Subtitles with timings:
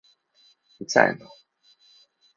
[0.79, 1.27] いつ会えんの？